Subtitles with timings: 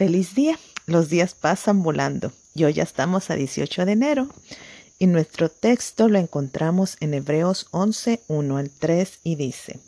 [0.00, 0.58] Feliz día.
[0.86, 4.28] Los días pasan volando y hoy ya estamos a 18 de enero
[4.98, 9.78] y nuestro texto lo encontramos en Hebreos 11, 1 al 3 y dice,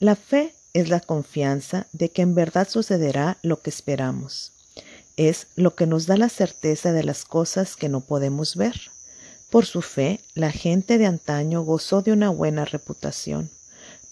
[0.00, 4.50] La fe es la confianza de que en verdad sucederá lo que esperamos.
[5.16, 8.90] Es lo que nos da la certeza de las cosas que no podemos ver.
[9.50, 13.50] Por su fe, la gente de antaño gozó de una buena reputación.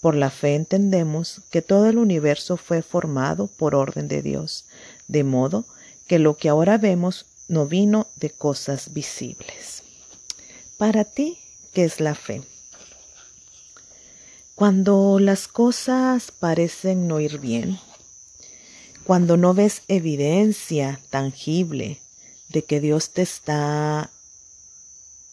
[0.01, 4.65] Por la fe entendemos que todo el universo fue formado por orden de Dios,
[5.11, 5.65] de modo
[6.07, 9.83] que lo que ahora vemos no vino de cosas visibles.
[10.77, 11.37] Para ti,
[11.73, 12.41] ¿qué es la fe?
[14.55, 17.77] Cuando las cosas parecen no ir bien,
[19.03, 21.99] cuando no ves evidencia tangible
[22.49, 24.09] de que Dios te está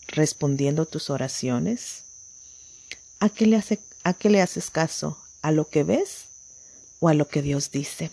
[0.09, 2.03] respondiendo tus oraciones,
[3.21, 3.57] ¿a qué le
[4.05, 5.19] ¿A qué le haces caso?
[5.43, 6.25] ¿A lo que ves
[6.99, 8.11] o a lo que Dios dice?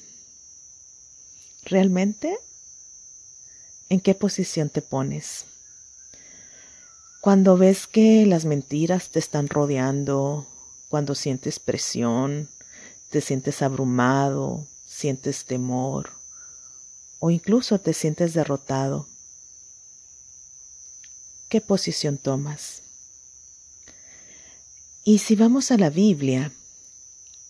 [1.65, 2.37] ¿Realmente?
[3.89, 5.45] ¿En qué posición te pones?
[7.21, 10.45] Cuando ves que las mentiras te están rodeando,
[10.89, 12.49] cuando sientes presión,
[13.09, 16.11] te sientes abrumado, sientes temor
[17.19, 19.07] o incluso te sientes derrotado,
[21.49, 22.83] ¿qué posición tomas?
[25.03, 26.51] Y si vamos a la Biblia,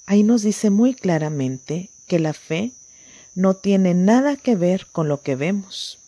[0.05, 2.71] ahí nos dice muy claramente que la fe
[3.35, 5.99] no tiene nada que ver con lo que vemos.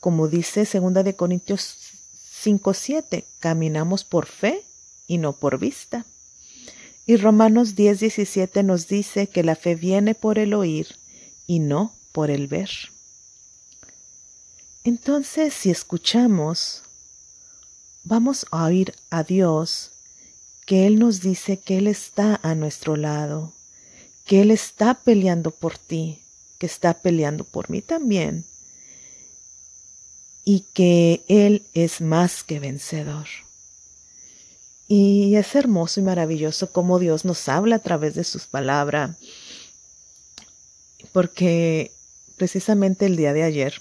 [0.00, 1.76] Como dice 2 de Corintios
[2.42, 4.64] 5:7, caminamos por fe
[5.06, 6.06] y no por vista.
[7.06, 10.96] Y Romanos 10:17 nos dice que la fe viene por el oír
[11.46, 12.70] y no por el ver.
[14.84, 16.82] Entonces, si escuchamos,
[18.04, 19.90] vamos a oír a Dios
[20.66, 23.52] que Él nos dice que Él está a nuestro lado,
[24.24, 26.22] que Él está peleando por ti,
[26.58, 28.44] que está peleando por mí también,
[30.44, 33.26] y que Él es más que vencedor.
[34.88, 39.16] Y es hermoso y maravilloso cómo Dios nos habla a través de sus palabras,
[41.12, 41.92] porque
[42.36, 43.80] precisamente el día de ayer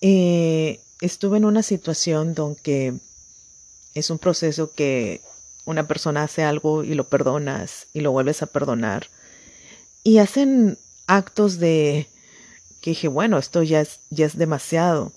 [0.00, 2.94] eh, estuve en una situación donde
[3.94, 5.22] es un proceso que
[5.66, 9.08] una persona hace algo y lo perdonas y lo vuelves a perdonar.
[10.02, 12.08] Y hacen actos de
[12.80, 15.12] que dije, bueno, esto ya es, ya es demasiado.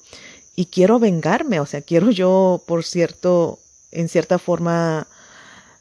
[0.56, 3.60] Y quiero vengarme, o sea, quiero yo, por cierto,
[3.92, 5.08] en cierta forma,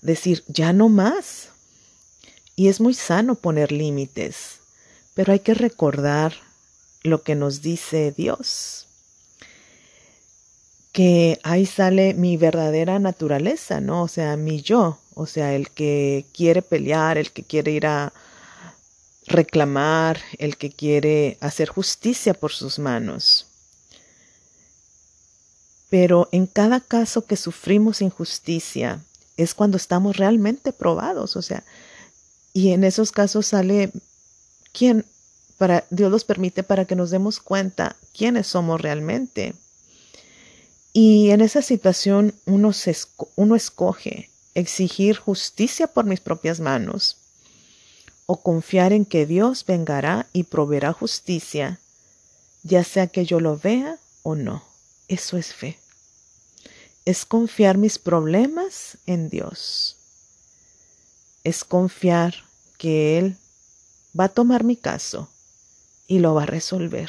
[0.03, 1.49] decir, ya no más.
[2.55, 4.59] Y es muy sano poner límites,
[5.15, 6.34] pero hay que recordar
[7.03, 8.88] lo que nos dice Dios
[10.98, 14.03] que ahí sale mi verdadera naturaleza, ¿no?
[14.03, 18.12] O sea, mi yo, o sea, el que quiere pelear, el que quiere ir a
[19.25, 23.47] reclamar, el que quiere hacer justicia por sus manos.
[25.88, 28.98] Pero en cada caso que sufrimos injusticia
[29.36, 31.62] es cuando estamos realmente probados, o sea,
[32.53, 33.92] y en esos casos sale
[34.72, 35.04] quién
[35.59, 39.54] para Dios los permite para que nos demos cuenta quiénes somos realmente.
[41.00, 42.72] Y en esa situación uno,
[43.36, 47.19] uno escoge exigir justicia por mis propias manos
[48.26, 51.78] o confiar en que Dios vengará y proveerá justicia,
[52.64, 54.64] ya sea que yo lo vea o no.
[55.06, 55.78] Eso es fe.
[57.04, 59.98] Es confiar mis problemas en Dios.
[61.44, 62.34] Es confiar
[62.76, 63.36] que Él
[64.19, 65.28] va a tomar mi caso
[66.09, 67.09] y lo va a resolver.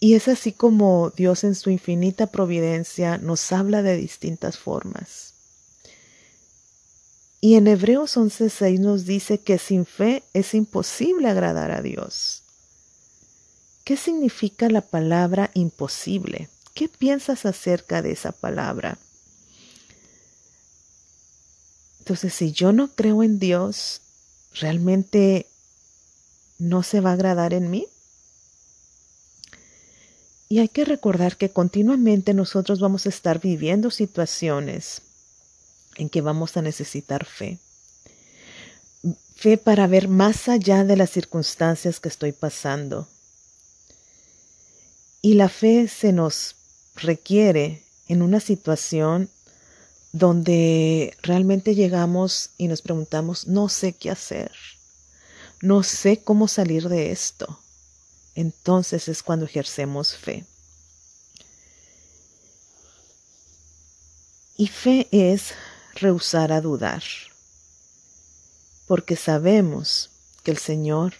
[0.00, 5.34] Y es así como Dios en su infinita providencia nos habla de distintas formas.
[7.42, 12.42] Y en Hebreos 11:6 nos dice que sin fe es imposible agradar a Dios.
[13.84, 16.48] ¿Qué significa la palabra imposible?
[16.74, 18.98] ¿Qué piensas acerca de esa palabra?
[21.98, 24.00] Entonces, si yo no creo en Dios,
[24.54, 25.46] ¿realmente
[26.58, 27.86] no se va a agradar en mí?
[30.52, 35.00] Y hay que recordar que continuamente nosotros vamos a estar viviendo situaciones
[35.94, 37.60] en que vamos a necesitar fe.
[39.36, 43.06] Fe para ver más allá de las circunstancias que estoy pasando.
[45.22, 46.56] Y la fe se nos
[46.96, 49.30] requiere en una situación
[50.10, 54.50] donde realmente llegamos y nos preguntamos, no sé qué hacer,
[55.62, 57.60] no sé cómo salir de esto
[58.34, 60.44] entonces es cuando ejercemos fe.
[64.56, 65.54] Y fe es
[65.94, 67.02] rehusar a dudar,
[68.86, 70.10] porque sabemos
[70.42, 71.14] que el Señor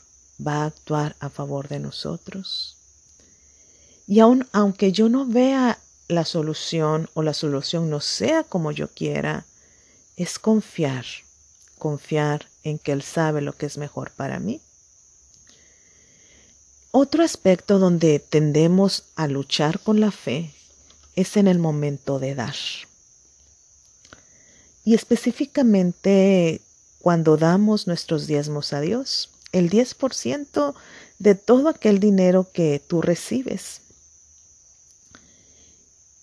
[0.47, 2.77] va a actuar a favor de nosotros.
[4.07, 5.79] Y aun aunque yo no vea
[6.09, 9.47] la solución o la solución no sea como yo quiera,
[10.17, 11.07] es confiar,
[11.79, 14.61] confiar en que Él sabe lo que es mejor para mí.
[16.93, 20.51] Otro aspecto donde tendemos a luchar con la fe
[21.15, 22.57] es en el momento de dar.
[24.85, 26.61] Y específicamente
[26.99, 30.75] cuando damos nuestros diezmos a Dios, el 10%
[31.21, 33.83] de todo aquel dinero que tú recibes.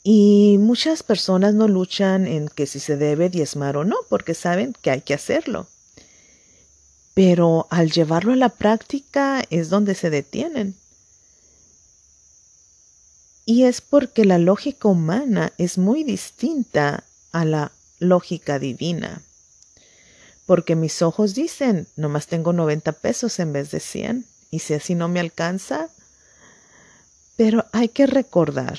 [0.03, 4.75] Y muchas personas no luchan en que si se debe diezmar o no, porque saben
[4.81, 5.67] que hay que hacerlo
[7.17, 10.75] pero al llevarlo a la práctica es donde se detienen.
[13.43, 19.23] Y es porque la lógica humana es muy distinta a la lógica divina.
[20.45, 24.93] Porque mis ojos dicen, nomás tengo 90 pesos en vez de 100, y si así
[24.93, 25.89] no me alcanza,
[27.35, 28.77] pero hay que recordar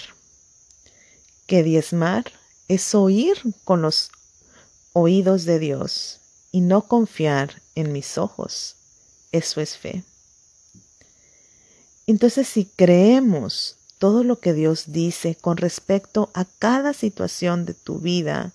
[1.48, 2.30] que diezmar
[2.68, 4.12] es oír con los
[4.92, 8.76] oídos de Dios y no confiar en mis ojos.
[9.32, 10.02] Eso es fe.
[12.06, 17.98] Entonces, si creemos todo lo que Dios dice con respecto a cada situación de tu
[17.98, 18.52] vida,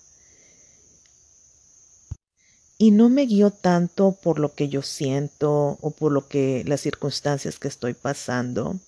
[2.76, 6.80] y no me guío tanto por lo que yo siento o por lo que las
[6.80, 8.78] circunstancias que estoy pasando,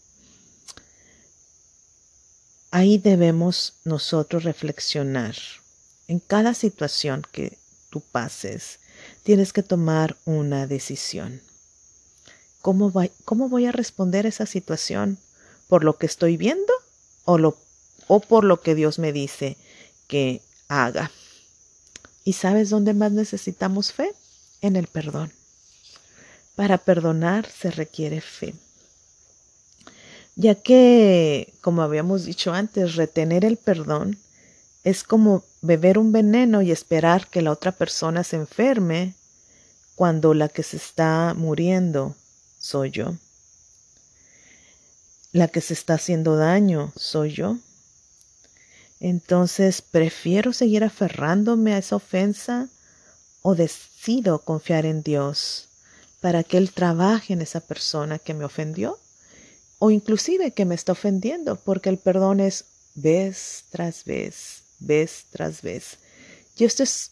[2.70, 5.36] ahí debemos nosotros reflexionar
[6.08, 7.56] en cada situación que
[7.90, 8.80] tú pases
[9.26, 11.40] tienes que tomar una decisión.
[12.62, 12.92] ¿Cómo,
[13.24, 15.18] ¿Cómo, voy a responder a esa situación?
[15.66, 16.72] ¿Por lo que estoy viendo
[17.24, 19.56] o por lo que Dios me dice
[20.06, 21.10] que haga?
[22.22, 24.14] ¿Y sabes dónde más necesitamos fe?
[24.60, 25.32] En el perdón.
[26.54, 28.54] Para perdonar se requiere fe.
[30.36, 34.18] Ya que, como habíamos dicho antes, retener el perdón
[34.84, 39.14] es como beber un veneno y esperar que la otra persona se enferme
[39.94, 42.14] cuando la que se está muriendo
[42.58, 43.14] soy yo.
[45.32, 47.58] La que se está haciendo daño soy yo.
[49.00, 52.68] Entonces, ¿prefiero seguir aferrándome a esa ofensa
[53.42, 55.68] o decido confiar en Dios
[56.20, 58.98] para que Él trabaje en esa persona que me ofendió?
[59.78, 62.64] O inclusive que me está ofendiendo, porque el perdón es
[62.94, 65.98] vez tras vez vez tras vez.
[66.56, 67.10] Y esto es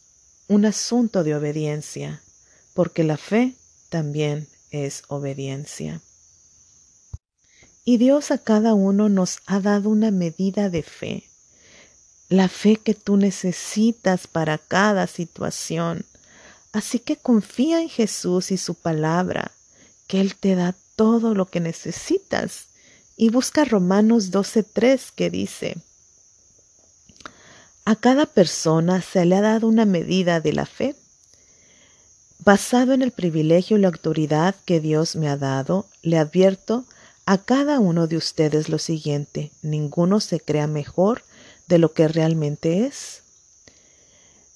[0.49, 2.23] un asunto de obediencia,
[2.75, 3.55] porque la fe
[3.89, 6.01] también es obediencia.
[7.85, 11.25] Y Dios a cada uno nos ha dado una medida de fe,
[12.29, 16.07] la fe que tú necesitas para cada situación.
[16.73, 19.53] Así que confía en Jesús y su palabra,
[20.07, 22.67] que Él te da todo lo que necesitas.
[23.17, 25.77] Y busca Romanos 12.3 que dice,
[27.95, 30.97] a cada persona se le ha dado una medida de la fe.
[32.41, 36.85] Basado en el privilegio y la autoridad que Dios me ha dado, le advierto
[37.25, 41.23] a cada uno de ustedes lo siguiente, ninguno se crea mejor
[41.69, 43.23] de lo que realmente es.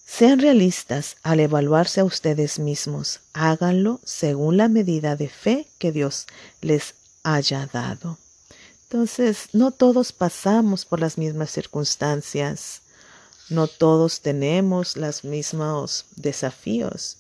[0.04, 6.26] Sean realistas al evaluarse a ustedes mismos, háganlo según la medida de fe que Dios
[6.60, 8.18] les haya dado.
[8.82, 12.82] Entonces, no todos pasamos por las mismas circunstancias.
[13.50, 17.16] No todos tenemos los mismos desafíos,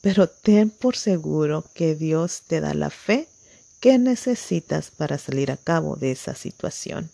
[0.00, 3.28] pero ten por seguro que Dios te da la fe
[3.80, 7.10] que necesitas para salir a cabo de esa situación.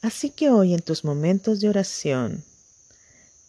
[0.00, 2.44] Así que hoy en tus momentos de oración,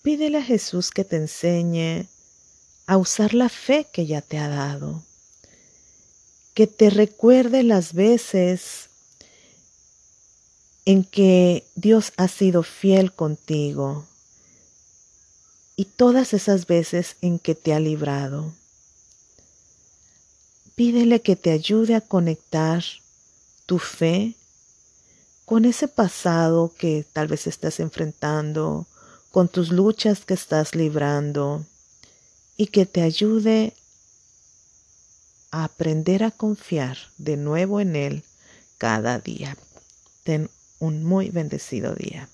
[0.01, 2.07] pídele a Jesús que te enseñe
[2.85, 5.03] a usar la fe que ya te ha dado,
[6.53, 8.88] que te recuerde las veces
[10.89, 14.07] en que Dios ha sido fiel contigo
[15.75, 18.51] y todas esas veces en que te ha librado.
[20.73, 22.83] Pídele que te ayude a conectar
[23.67, 24.33] tu fe
[25.45, 28.87] con ese pasado que tal vez estás enfrentando,
[29.29, 31.67] con tus luchas que estás librando
[32.57, 33.75] y que te ayude
[35.51, 38.23] a aprender a confiar de nuevo en Él
[38.79, 39.55] cada día.
[40.23, 42.29] Ten un muy bendecido día.